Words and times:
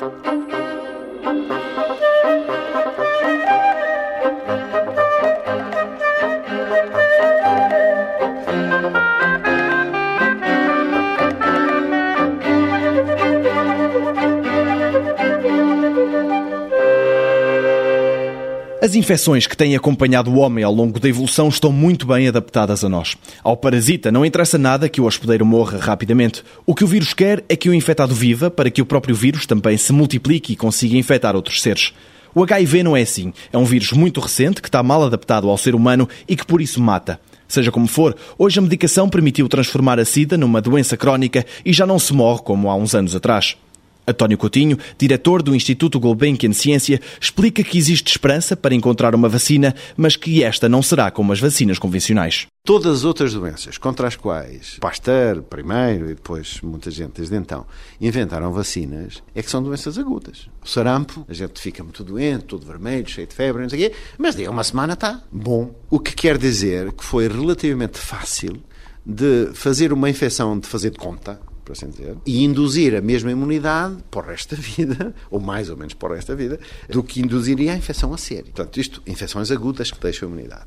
thank 0.00 0.24
you 0.24 0.29
As 18.82 18.94
infecções 18.94 19.46
que 19.46 19.54
têm 19.54 19.76
acompanhado 19.76 20.30
o 20.30 20.38
homem 20.38 20.64
ao 20.64 20.72
longo 20.72 20.98
da 20.98 21.06
evolução 21.06 21.50
estão 21.50 21.70
muito 21.70 22.06
bem 22.06 22.26
adaptadas 22.26 22.82
a 22.82 22.88
nós. 22.88 23.14
Ao 23.44 23.54
parasita 23.54 24.10
não 24.10 24.24
interessa 24.24 24.56
nada 24.56 24.88
que 24.88 25.02
o 25.02 25.04
hospedeiro 25.04 25.44
morra 25.44 25.76
rapidamente. 25.76 26.42
O 26.64 26.74
que 26.74 26.82
o 26.82 26.86
vírus 26.86 27.12
quer 27.12 27.44
é 27.46 27.54
que 27.54 27.68
o 27.68 27.74
infectado 27.74 28.14
viva 28.14 28.50
para 28.50 28.70
que 28.70 28.80
o 28.80 28.86
próprio 28.86 29.14
vírus 29.14 29.44
também 29.44 29.76
se 29.76 29.92
multiplique 29.92 30.54
e 30.54 30.56
consiga 30.56 30.96
infectar 30.96 31.36
outros 31.36 31.60
seres. 31.60 31.92
O 32.34 32.42
HIV 32.42 32.82
não 32.82 32.96
é 32.96 33.02
assim. 33.02 33.34
É 33.52 33.58
um 33.58 33.66
vírus 33.66 33.92
muito 33.92 34.18
recente 34.18 34.62
que 34.62 34.68
está 34.68 34.82
mal 34.82 35.04
adaptado 35.04 35.50
ao 35.50 35.58
ser 35.58 35.74
humano 35.74 36.08
e 36.26 36.34
que 36.34 36.46
por 36.46 36.62
isso 36.62 36.80
mata. 36.80 37.20
Seja 37.46 37.70
como 37.70 37.86
for, 37.86 38.16
hoje 38.38 38.60
a 38.60 38.62
medicação 38.62 39.10
permitiu 39.10 39.46
transformar 39.46 40.00
a 40.00 40.06
SIDA 40.06 40.38
numa 40.38 40.62
doença 40.62 40.96
crónica 40.96 41.44
e 41.66 41.72
já 41.74 41.84
não 41.84 41.98
se 41.98 42.14
morre 42.14 42.40
como 42.42 42.70
há 42.70 42.76
uns 42.76 42.94
anos 42.94 43.14
atrás. 43.14 43.58
António 44.06 44.38
Coutinho, 44.38 44.78
diretor 44.98 45.42
do 45.42 45.54
Instituto 45.54 46.00
Gulbenkian 46.00 46.52
Ciência, 46.52 47.00
explica 47.20 47.62
que 47.62 47.78
existe 47.78 48.10
esperança 48.10 48.56
para 48.56 48.74
encontrar 48.74 49.14
uma 49.14 49.28
vacina, 49.28 49.74
mas 49.96 50.16
que 50.16 50.42
esta 50.42 50.68
não 50.68 50.82
será 50.82 51.10
como 51.10 51.32
as 51.32 51.40
vacinas 51.40 51.78
convencionais. 51.78 52.46
Todas 52.64 52.98
as 52.98 53.04
outras 53.04 53.32
doenças 53.32 53.78
contra 53.78 54.06
as 54.06 54.16
quais 54.16 54.76
Pasteur, 54.80 55.42
primeiro, 55.42 56.10
e 56.10 56.14
depois 56.14 56.60
muita 56.62 56.90
gente 56.90 57.14
desde 57.16 57.36
então, 57.36 57.66
inventaram 58.00 58.52
vacinas, 58.52 59.22
é 59.34 59.42
que 59.42 59.50
são 59.50 59.62
doenças 59.62 59.98
agudas. 59.98 60.48
O 60.62 60.68
sarampo, 60.68 61.24
a 61.28 61.32
gente 61.32 61.60
fica 61.60 61.82
muito 61.82 62.04
doente, 62.04 62.44
todo 62.44 62.66
vermelho, 62.66 63.08
cheio 63.08 63.26
de 63.26 63.34
febre, 63.34 63.62
não 63.62 63.68
sei 63.70 63.86
o 63.86 63.90
quê, 63.90 63.96
mas 64.18 64.34
de 64.34 64.46
uma 64.46 64.62
semana 64.62 64.92
está 64.92 65.22
bom. 65.32 65.74
O 65.88 65.98
que 65.98 66.14
quer 66.14 66.36
dizer 66.36 66.92
que 66.92 67.04
foi 67.04 67.28
relativamente 67.28 67.98
fácil 67.98 68.62
de 69.04 69.50
fazer 69.54 69.92
uma 69.92 70.10
infecção 70.10 70.58
de 70.58 70.66
fazer 70.66 70.90
de 70.90 70.98
conta, 70.98 71.40
por 71.70 71.72
assim 71.72 71.88
dizer, 71.88 72.16
e 72.26 72.44
induzir 72.44 72.96
a 72.96 73.00
mesma 73.00 73.30
imunidade 73.30 73.96
para 74.10 74.20
o 74.20 74.30
resto 74.30 74.56
da 74.56 74.60
vida, 74.60 75.14
ou 75.30 75.38
mais 75.38 75.70
ou 75.70 75.76
menos 75.76 75.94
para 75.94 76.10
o 76.10 76.14
resto 76.14 76.28
da 76.28 76.34
vida, 76.34 76.58
do 76.88 77.02
que 77.02 77.20
induziria 77.20 77.72
a 77.72 77.76
infecção 77.76 78.12
a 78.12 78.18
sério. 78.18 78.46
Portanto, 78.46 78.80
isto, 78.80 79.02
infecções 79.06 79.50
agudas 79.50 79.90
que 79.90 80.00
deixam 80.00 80.28
a 80.28 80.32
imunidade. 80.32 80.66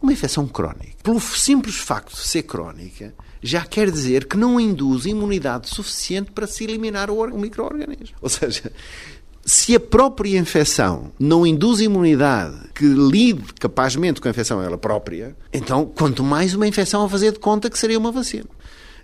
Uma 0.00 0.12
infecção 0.12 0.46
crónica, 0.46 0.96
pelo 1.02 1.20
simples 1.20 1.76
facto 1.76 2.12
de 2.12 2.26
ser 2.26 2.42
crónica, 2.42 3.14
já 3.40 3.64
quer 3.64 3.90
dizer 3.90 4.26
que 4.26 4.36
não 4.36 4.60
induz 4.60 5.06
imunidade 5.06 5.68
suficiente 5.68 6.32
para 6.32 6.46
se 6.46 6.64
eliminar 6.64 7.08
o, 7.08 7.22
o 7.22 7.38
microorganismo. 7.38 8.16
Ou 8.20 8.28
seja, 8.28 8.72
se 9.44 9.74
a 9.74 9.80
própria 9.80 10.38
infecção 10.38 11.12
não 11.18 11.46
induz 11.46 11.80
imunidade 11.80 12.56
que 12.74 12.84
lide 12.84 13.54
capazmente 13.58 14.20
com 14.20 14.28
a 14.28 14.30
infecção 14.30 14.62
ela 14.62 14.76
própria, 14.76 15.36
então 15.52 15.86
quanto 15.86 16.22
mais 16.22 16.54
uma 16.54 16.66
infecção 16.66 17.04
a 17.04 17.08
fazer 17.08 17.32
de 17.32 17.38
conta 17.38 17.70
que 17.70 17.78
seria 17.78 17.98
uma 17.98 18.12
vacina. 18.12 18.46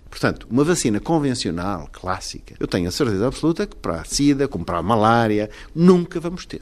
Portanto, 0.09 0.47
uma 0.49 0.63
vacina 0.63 0.99
convencional, 0.99 1.87
clássica, 1.91 2.55
eu 2.59 2.67
tenho 2.67 2.87
a 2.87 2.91
certeza 2.91 3.27
absoluta 3.27 3.67
que 3.67 3.75
para 3.75 4.01
a 4.01 4.05
SIDA, 4.05 4.47
como 4.47 4.65
para 4.65 4.79
a 4.79 4.83
malária, 4.83 5.49
nunca 5.73 6.19
vamos 6.19 6.45
ter. 6.45 6.61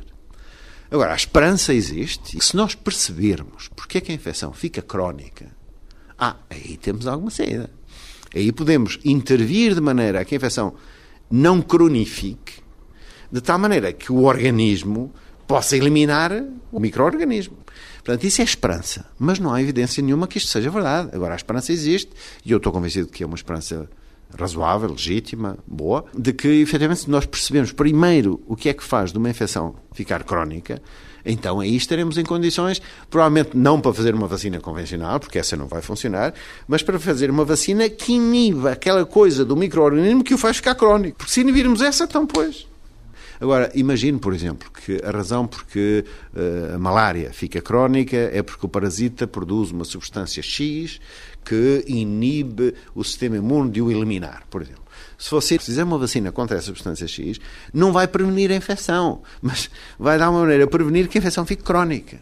Agora, 0.92 1.14
a 1.14 1.16
esperança 1.16 1.74
existe. 1.74 2.38
E 2.38 2.42
se 2.42 2.56
nós 2.56 2.76
percebermos 2.76 3.70
porque 3.76 3.98
é 3.98 4.02
que 4.02 4.12
a 4.12 4.16
infecção 4.16 4.54
fica 4.54 4.82
crónica, 4.82 5.48
ah, 6.18 6.36
aí 6.50 6.78
temos 6.78 7.08
alguma 7.08 7.30
saída. 7.30 7.70
Aí 8.34 8.52
podemos 8.52 9.00
intervir 9.04 9.74
de 9.74 9.82
maneira 9.82 10.22
a 10.22 10.26
que 10.26 10.36
a 10.36 10.38
infecção 10.38 10.76
não 11.30 11.62
cronifique, 11.62 12.62
de 13.32 13.42
tal 13.42 13.60
maneira 13.60 13.92
que 13.92 14.12
o 14.12 14.24
organismo 14.24 15.14
possa 15.48 15.78
eliminar 15.78 16.32
o 16.72 16.80
microorganismo. 16.80 17.58
Portanto, 18.04 18.24
isso 18.24 18.42
é 18.42 18.44
esperança. 18.44 19.06
Mas 19.18 19.40
não 19.40 19.54
há 19.54 19.62
evidência 19.62 20.04
nenhuma 20.04 20.28
que 20.28 20.38
isto 20.38 20.50
seja 20.50 20.70
verdade. 20.70 21.10
Agora, 21.14 21.34
a 21.34 21.36
esperança 21.36 21.72
existe 21.72 22.12
e 22.46 22.52
eu 22.52 22.58
estou 22.58 22.72
convencido 22.72 23.08
que 23.08 23.24
é 23.24 23.26
uma 23.26 23.36
esperança 23.36 23.90
razoável, 24.38 24.90
legítima, 24.90 25.58
boa, 25.66 26.06
de 26.14 26.34
que, 26.34 26.48
efetivamente, 26.48 27.10
nós 27.10 27.26
percebemos 27.26 27.72
primeiro 27.72 28.42
o 28.46 28.56
que 28.56 28.68
é 28.70 28.74
que 28.74 28.84
faz 28.84 29.12
de 29.12 29.18
uma 29.18 29.30
infecção 29.30 29.76
ficar 29.94 30.24
crónica, 30.24 30.82
então 31.28 31.60
aí 31.60 31.76
estaremos 31.76 32.18
em 32.18 32.24
condições, 32.24 32.82
provavelmente 33.10 33.56
não 33.56 33.82
para 33.82 33.94
fazer 33.94 34.16
uma 34.16 34.28
vacina 34.28 34.60
convencional, 34.60 35.20
porque 35.20 35.38
essa 35.38 35.56
não 35.56 35.68
vai 35.68 35.82
funcionar, 35.82 36.34
mas 36.68 36.82
para 36.82 37.00
fazer 37.00 37.30
uma 37.30 37.44
vacina 37.44 37.90
que 37.90 38.14
iniba 38.14 38.72
aquela 38.72 39.06
coisa 39.06 39.44
do 39.44 39.56
microorganismo 39.56 40.24
que 40.24 40.34
o 40.34 40.38
faz 40.38 40.58
ficar 40.58 40.76
crónico. 40.76 41.18
Porque 41.18 41.32
se 41.32 41.42
inibirmos 41.42 41.82
essa, 41.82 42.06
então, 42.06 42.26
pois, 42.26 42.67
Agora, 43.40 43.72
imagine, 43.76 44.20
por 44.20 44.34
exemplo, 44.34 44.70
que 44.72 45.00
a 45.04 45.12
razão 45.12 45.46
porque 45.48 46.04
uh, 46.36 46.76
a 46.76 46.80
malária 46.80 47.32
fica 47.32 47.62
crónica 47.62 48.18
é 48.18 48.42
porque 48.42 48.66
o 48.66 48.70
parasita 48.70 49.28
produz 49.28 49.72
uma 49.72 49.86
substância 49.86 50.42
X 50.42 51.00
que 51.46 51.84
inibe 51.88 52.74
o 52.94 53.04
sistema 53.04 53.38
imune 53.38 53.72
de 53.72 53.82
o 53.82 53.92
eliminar, 53.92 54.44
por 54.50 54.62
exemplo. 54.62 54.84
Se 55.18 55.32
você 55.32 55.58
fizer 55.58 55.84
uma 55.84 55.98
vacina 55.98 56.32
contra 56.32 56.58
essa 56.58 56.68
substância 56.68 57.08
X, 57.08 57.40
não 57.74 57.92
vai 57.92 58.08
prevenir 58.08 58.52
a 58.52 58.56
infecção, 58.56 59.22
mas 59.42 59.70
vai 59.98 60.18
dar 60.18 60.30
uma 60.30 60.42
maneira 60.42 60.66
de 60.66 60.70
prevenir 60.70 61.08
que 61.08 61.18
a 61.18 61.20
infecção 61.20 61.46
fique 61.46 61.64
crónica. 61.64 62.20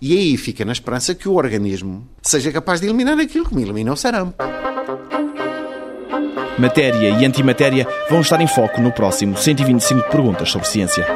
E 0.00 0.16
aí 0.16 0.36
fica 0.36 0.64
na 0.64 0.72
esperança 0.72 1.14
que 1.14 1.28
o 1.28 1.34
organismo 1.34 2.06
seja 2.22 2.52
capaz 2.52 2.80
de 2.80 2.86
eliminar 2.86 3.18
aquilo 3.18 3.48
que 3.48 3.54
me 3.54 3.62
elimina 3.62 3.92
o 3.92 3.96
sarampo. 3.96 4.36
Matéria 6.58 7.10
e 7.10 7.24
antimatéria 7.24 7.86
vão 8.10 8.20
estar 8.20 8.40
em 8.40 8.46
foco 8.48 8.80
no 8.80 8.90
próximo 8.90 9.36
125 9.36 10.10
Perguntas 10.10 10.50
sobre 10.50 10.66
Ciência. 10.66 11.06